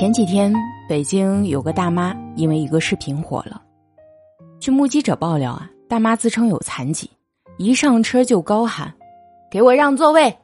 [0.00, 0.50] 前几天，
[0.88, 3.60] 北京有个大妈因为一个视频火了。
[4.58, 7.10] 据目击者爆料啊，大妈自称有残疾，
[7.58, 8.90] 一上车就高喊
[9.52, 10.34] ：“给我让座位！”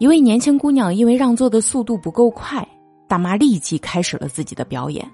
[0.00, 2.66] 一位年轻姑娘因为让座的速度不够快，
[3.06, 5.08] 大妈立即开始了自己的表演，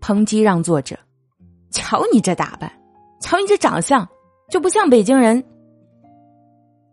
[0.00, 0.98] 抨击让座者
[1.70, 2.68] ：“瞧你这打扮，
[3.20, 4.04] 瞧你这长相，
[4.50, 5.40] 就不像北京人。”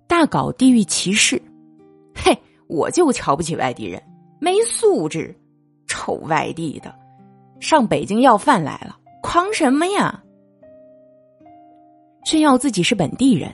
[0.06, 1.42] 大搞地域歧视，
[2.14, 4.00] 嘿，我就瞧不起外地人。
[4.40, 5.36] 没素质，
[5.88, 6.94] 臭外地的，
[7.60, 10.24] 上北京要饭来了，狂什么呀？
[12.24, 13.52] 炫耀自己是本地人，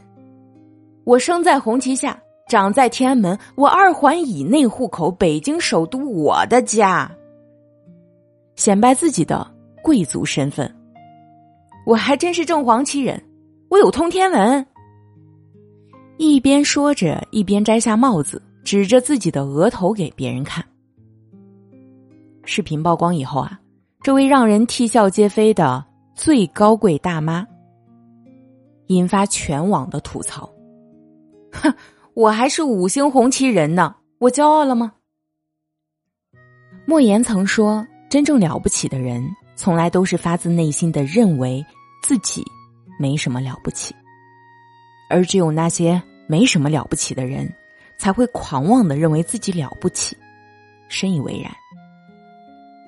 [1.03, 7.09] 我生在红旗下，长在天安门，我二环以内户口，北京首都我的家，
[8.55, 9.49] 显摆自己的
[9.81, 10.71] 贵族身份。
[11.85, 13.23] 我还真是正黄旗人，
[13.69, 14.65] 我有通天文。
[16.17, 20.65] 一边说着，一边摘下帽子，指着自己的额头给别人看。
[22.45, 23.59] 视频曝光以后啊，
[24.01, 27.45] 这位让人啼笑皆非的最高贵大妈，
[28.87, 30.49] 引发全网的吐槽。
[31.51, 31.73] 哼，
[32.13, 34.93] 我还是五星红旗人呢，我骄傲了吗？
[36.85, 41.65] 莫言曾说：“真正了不起的人，从来都是发自内心的认为
[42.03, 42.43] 自己
[42.99, 43.95] 没什么了不起，
[45.09, 47.51] 而只有那些没什么了不起的人，
[47.97, 50.15] 才会狂妄的认为自己了不起。”
[50.87, 51.51] 深以为然。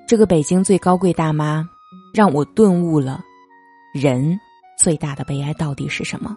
[0.08, 1.68] 这个北京最高贵大妈，
[2.14, 3.22] 让我顿悟了，
[3.92, 4.40] 人
[4.78, 6.34] 最大的悲哀到底是什么？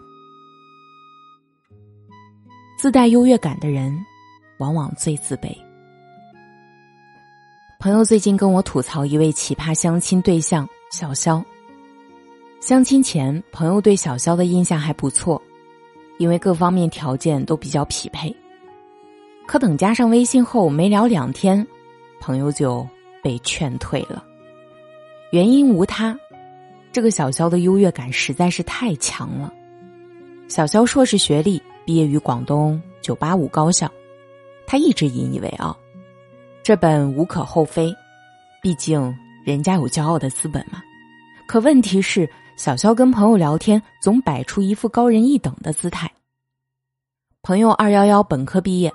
[2.78, 3.98] 自带优越感的人，
[4.60, 5.56] 往往最自卑。
[7.80, 11.42] 朋友最近跟我吐槽一位奇葩相亲对象小肖。
[12.60, 15.42] 相亲前，朋友对小肖的印象还不错，
[16.18, 18.36] 因为各方面条件都比较匹配。
[19.48, 21.66] 可等加上微信后，没聊两天，
[22.20, 22.86] 朋友就。
[23.22, 24.24] 被劝退了，
[25.32, 26.18] 原因无他，
[26.92, 29.54] 这个小肖的优越感实在是太强了。
[30.48, 33.90] 小肖硕士学历，毕业于广东九八五高校，
[34.66, 35.78] 他一直引以为傲，
[36.62, 37.94] 这本无可厚非，
[38.62, 39.16] 毕竟
[39.46, 40.82] 人家有骄傲的资本嘛。
[41.48, 46.12] 可问题是，小肖跟朋友聊天总摆出一副高人一等的姿态。
[47.42, 48.92] 朋友二幺幺本科毕业，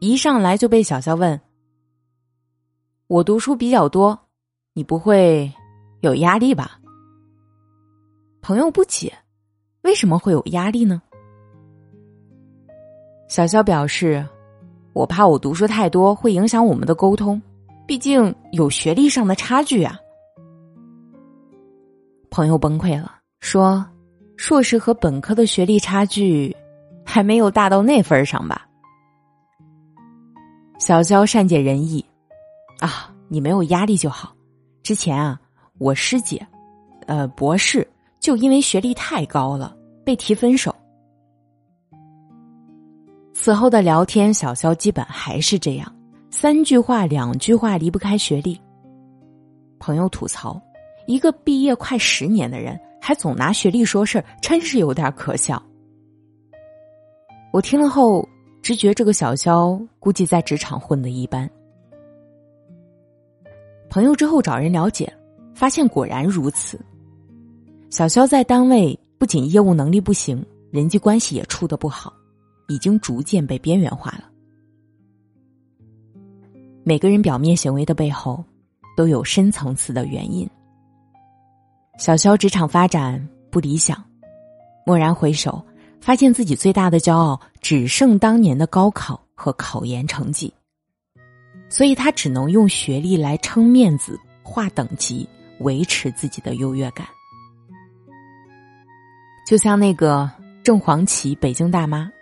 [0.00, 1.40] 一上来就被小肖问。
[3.12, 4.18] 我读书比较多，
[4.72, 5.52] 你不会
[6.00, 6.80] 有压力吧？
[8.40, 9.12] 朋友不解，
[9.82, 11.02] 为什么会有压力呢？
[13.28, 14.26] 小肖表示，
[14.94, 17.38] 我怕我读书太多会影响我们的沟通，
[17.86, 19.98] 毕竟有学历上的差距啊。
[22.30, 23.84] 朋友崩溃了，说
[24.38, 26.56] ：“硕士和本科的学历差距
[27.04, 28.66] 还没有大到那份儿上吧？”
[30.80, 32.02] 小肖善解人意。
[32.82, 34.34] 啊，你没有压力就好。
[34.82, 35.40] 之前啊，
[35.78, 36.44] 我师姐，
[37.06, 37.86] 呃，博士
[38.18, 39.72] 就因为学历太高了
[40.04, 40.74] 被提分手。
[43.32, 45.94] 此后的聊天，小肖基本还是这样，
[46.32, 48.60] 三句话两句话离不开学历。
[49.78, 50.60] 朋友吐槽，
[51.06, 55.62] 一个毕业快十年的人，还总拿学历说事儿，真是有点可笑。
[57.52, 58.28] 我听了后，
[58.60, 61.48] 直觉这个小肖估计在职场混的一般。
[63.92, 65.12] 朋友之后找人了解，
[65.54, 66.80] 发现果然如此。
[67.90, 72.10] 小肖在单位不仅业务能力不行，人际关系也处的不好，
[72.68, 74.24] 已经逐渐被边缘化了。
[76.84, 78.42] 每个人表面行为的背后，
[78.96, 80.48] 都有深层次的原因。
[81.98, 84.02] 小肖职场发展不理想，
[84.86, 85.62] 蓦然回首，
[86.00, 90.50] 发现自己最大的骄傲只剩当年的高考和考研成绩。
[91.72, 95.26] 所以他只能用学历来撑面子、划等级，
[95.60, 97.06] 维持自己的优越感。
[99.46, 100.30] 就像那个
[100.62, 102.12] 正黄旗北京大妈，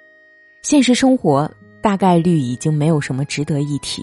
[0.62, 1.50] 现实生活
[1.82, 4.00] 大概率已经没有什么值得一提，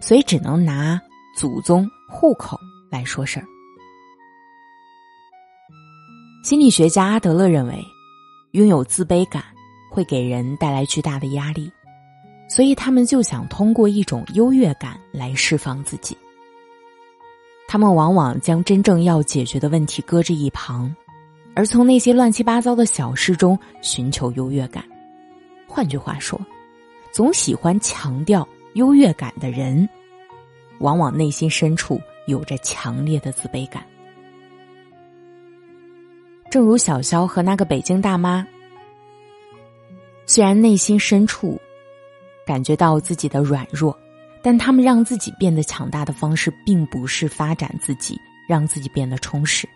[0.00, 0.98] 所以只能拿
[1.36, 2.58] 祖宗户口
[2.90, 3.44] 来说事儿。
[6.42, 7.78] 心理学家阿德勒认为，
[8.52, 9.44] 拥有自卑感
[9.90, 11.70] 会给人带来巨大的压力。
[12.52, 16.14] 所以他们就想通过一种优越感来释放自己。
[17.66, 20.94] 他们往往将真正要解决的问题搁置一旁，
[21.54, 24.84] 而从那些乱七八糟的小事中寻求优越感。
[25.66, 26.38] 换句话说，
[27.10, 29.88] 总喜欢强调优越感的人，
[30.78, 33.82] 往往内心深处有着强烈的自卑感。
[36.50, 38.46] 正如小肖和那个北京大妈，
[40.26, 41.58] 虽然内心深处。
[42.46, 43.96] 感觉到自己的软弱，
[44.42, 49.68] 但他们让自己变得强大的方式，并不是发展自己，让自己变得充实，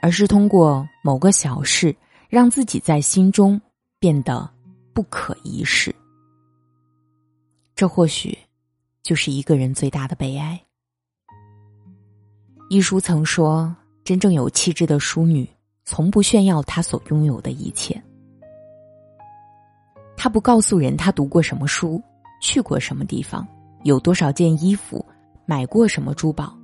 [0.00, 1.94] 而是通过某个小事，
[2.28, 3.60] 让自己在心中
[3.98, 4.48] 变得
[4.92, 5.94] 不可一世。
[7.74, 8.36] 这或许
[9.02, 10.60] 就是一个人最大的悲哀。
[12.68, 13.74] 一书曾说
[14.04, 15.48] ：“真正有气质的淑女，
[15.84, 18.00] 从不炫耀她所拥有的一切。
[20.22, 21.98] 他不告诉人他读过什么书。”
[22.42, 23.46] 去过什么地方，
[23.84, 25.04] 有多少件衣服，
[25.44, 26.54] 买过什么珠宝，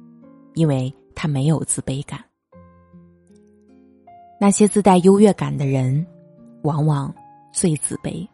[0.55, 2.19] 因为他没有自卑感。
[4.41, 6.07] 那些自带优越感的人，
[6.63, 7.15] 往往
[7.53, 8.27] 最自卑。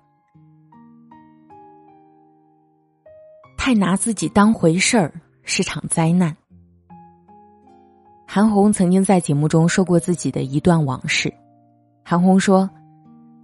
[3.58, 6.36] 太拿自己当回事儿是场灾难。
[8.24, 11.32] 韩红曾经在节目中说过自己的一段往事。
[12.04, 12.70] 韩红说，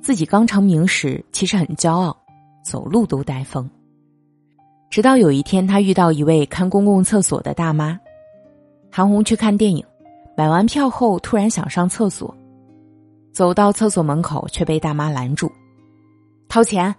[0.01, 2.17] 自己刚成名时其实很骄傲，
[2.65, 3.69] 走路都带风。
[4.91, 7.99] 直到有一天，他遇到一位看公共厕所的大妈。
[8.91, 9.85] 韩红去看电影，
[10.37, 12.35] 买完票后突然想上厕所，
[13.33, 15.53] 走到厕所门口却被大妈拦住，
[16.49, 16.95] 掏钱。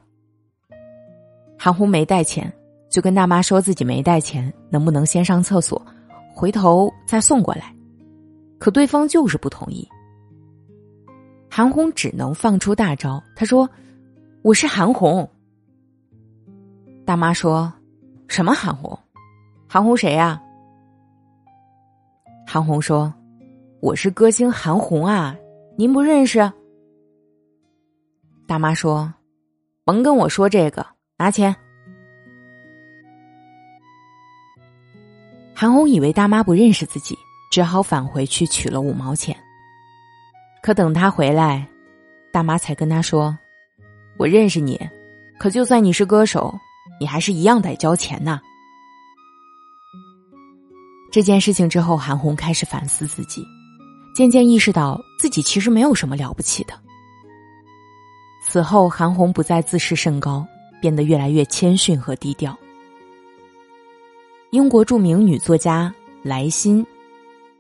[1.57, 2.51] 韩红没带钱，
[2.92, 5.81] 就跟大妈说自己没带钱，能不能先上厕所，
[6.36, 7.74] 回头再送过来？
[8.60, 9.88] 可对方就是不同意。
[11.50, 13.69] 韩红只能放出大招，他说
[14.44, 15.30] ：“我是韩红。”
[17.06, 17.72] 大妈说。
[18.28, 18.98] 什么韩红？
[19.68, 20.40] 韩红谁呀？
[22.46, 23.12] 韩红说
[23.81, 25.36] ：“我是歌星韩红啊，
[25.75, 26.51] 您不认识？”
[28.46, 29.12] 大妈说
[29.84, 30.86] ：“甭跟我说这个，
[31.18, 31.56] 拿钱。”
[35.56, 37.18] 韩红以为大妈不认识自己，
[37.50, 39.36] 只好返回去取了五毛钱。
[40.61, 41.67] 可等他回来，
[42.31, 43.38] 大妈才跟他说
[44.17, 44.79] ：“我认识你，
[45.38, 46.53] 可就算你是歌手。”
[47.01, 48.41] 你还是一样得交钱呐。
[51.13, 53.41] 这件事情之后，韩红开始反思自己，
[54.13, 56.73] 渐渐意识到自己其实没有什么了不起的。
[58.44, 60.45] 此后，韩红不再自视甚高，
[60.81, 62.53] 变得越来越谦逊和低调。
[64.51, 66.85] 英国著名女作家莱辛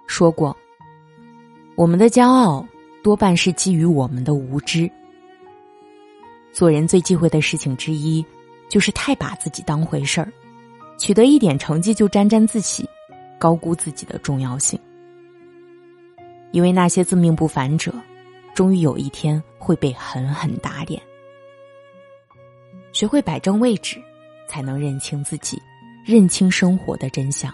[0.05, 0.53] 说过
[1.77, 2.67] ：“我们的骄傲
[3.03, 4.89] 多半是基于我们的无知。
[6.51, 8.25] 做人最忌讳的事情之一。”
[8.69, 10.31] 就是太把自己当回事儿，
[10.95, 12.87] 取得一点成绩就沾沾自喜，
[13.39, 14.79] 高估自己的重要性。
[16.51, 17.91] 因为那些自命不凡者，
[18.53, 21.01] 终于有一天会被狠狠打脸。
[22.93, 23.99] 学会摆正位置，
[24.47, 25.59] 才能认清自己，
[26.05, 27.51] 认清生活的真相。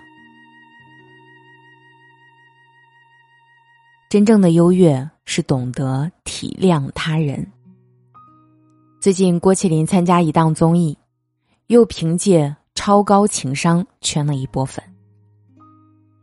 [4.09, 7.45] 真正的优越是懂得体谅他人。
[9.01, 10.97] 最近，郭麒麟参加一档综艺。
[11.67, 14.83] 又凭借超高情商圈了一波粉。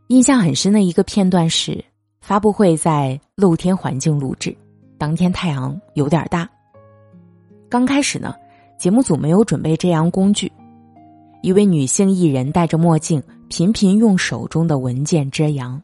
[0.07, 1.83] 印象很深的一个片段是，
[2.21, 4.55] 发布会在露天环境录制，
[4.97, 6.49] 当天太阳有点大。
[7.67, 8.33] 刚开始呢，
[8.79, 10.49] 节目组没有准备遮阳工具，
[11.41, 15.81] 一位女性艺人戴着墨镜，频频用手中的文件遮阳。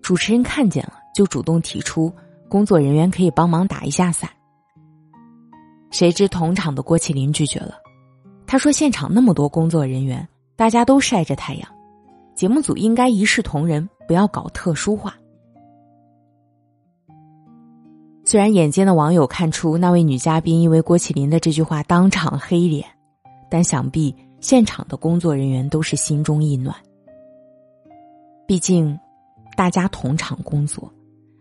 [0.00, 2.12] 主持人看见了，就主动提出
[2.48, 4.30] 工作人员可以帮忙打一下伞。
[5.90, 7.74] 谁知同场的郭麒麟拒绝了。
[8.46, 11.68] 他说：“现场那么多工作人员，大家都晒着太阳，
[12.36, 15.16] 节目组应该一视同仁，不要搞特殊化。”
[18.24, 22.86] 虽然眼尖的网友看出那位女嘉宾因为郭麒麟的这句话当场黑脸，
[23.50, 26.76] 但想必现场的工作人员都是心中一暖。
[28.46, 28.96] 毕竟，
[29.56, 30.88] 大家同场工作，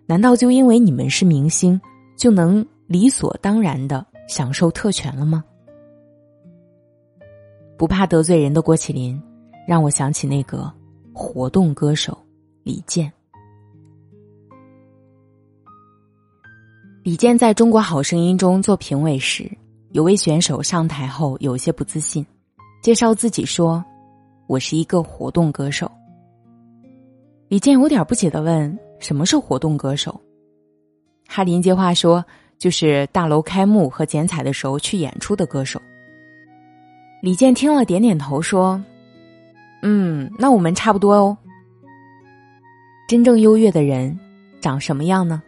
[0.08, 1.80] 难道就因为你们是明星，
[2.18, 5.44] 就能理所当然的享受特权了吗？
[7.78, 9.22] 不怕得罪人的郭麒麟，
[9.68, 10.72] 让我想起那个
[11.14, 12.18] 活动歌手
[12.64, 13.12] 李健。
[17.04, 19.50] 李健在中国好声音中做评委时，
[19.92, 22.26] 有位选手上台后有些不自信，
[22.82, 23.84] 介绍自己说
[24.48, 25.92] ：“我是一个活动歌手。”
[27.50, 30.20] 李健有点不解的问：“什么是活动歌手？”
[31.28, 32.24] 哈林接话说
[32.58, 35.82] ：“就是大楼开幕和剪彩的时候去演出的歌手。”
[37.22, 38.82] 李健听了，点点头，说
[39.84, 41.38] ：“嗯，那我们差不多哦。
[43.08, 44.18] 真正优越的人
[44.62, 45.42] 长什么样呢？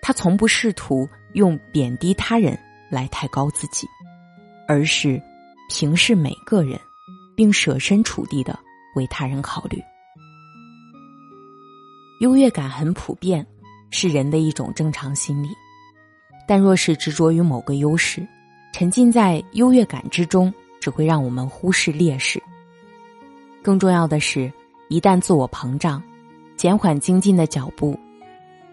[0.00, 2.58] 他从不试图用贬低他人
[2.90, 3.86] 来抬高自己，
[4.66, 5.20] 而是
[5.68, 6.78] 平视每个人，
[7.36, 8.58] 并设身处地的
[8.94, 9.82] 为他人考虑。
[12.20, 13.46] 优越感很普遍，
[13.90, 15.48] 是人的一种正常心理。
[16.46, 18.26] 但若是执着于某个优势，
[18.72, 22.40] 沉浸在优越感之中。”只会让我们忽视劣势。
[23.64, 24.50] 更重要的是，
[24.88, 26.00] 一旦自我膨胀，
[26.56, 27.98] 减缓精进的脚步，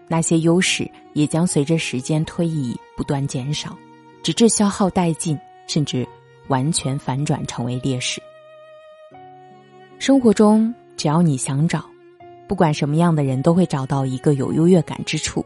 [0.06, 3.76] 那些优势也将随着时间推移不断减少，
[4.22, 5.36] 直至消耗殆尽，
[5.66, 6.06] 甚至
[6.46, 8.22] 完全反转成为劣势。
[9.98, 11.84] 生活中，只要你想找，
[12.48, 15.44] 不管什么样的人都会找到一个有优越感之处。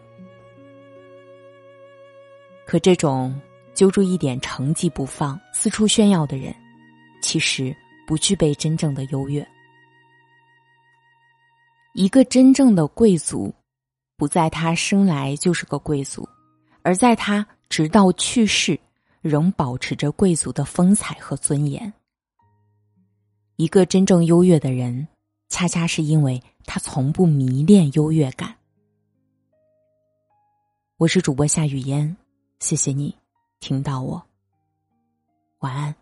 [2.67, 3.39] 可这种
[3.75, 6.55] 揪住一点成绩不放、四处炫耀的人，
[7.23, 7.75] 其实
[8.07, 9.47] 不具备真正的优越。
[11.95, 13.53] 一个真正的贵族，
[14.17, 16.29] 不在他生来就是个贵族，
[16.83, 18.79] 而在他直到去世
[19.21, 21.93] 仍保持着贵族的风采和尊严。
[23.57, 25.09] 一个真正优越的人，
[25.49, 28.57] 恰恰是因为他从不迷恋优越感。
[30.97, 32.17] 我是主播夏雨嫣。
[32.61, 33.17] 谢谢你，
[33.59, 34.23] 听到我。
[35.61, 35.95] 晚安。